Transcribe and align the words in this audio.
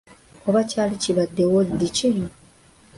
Oba 0.47 0.61
kyali 0.69 0.95
kibaddewo 1.03 1.59
ddi 1.69 1.87
kino! 1.97 2.27